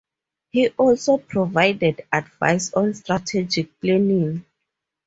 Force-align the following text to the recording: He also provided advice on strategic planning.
He 0.49 0.67
also 0.69 1.17
provided 1.19 2.07
advice 2.11 2.73
on 2.73 2.95
strategic 2.95 3.79
planning. 3.79 4.43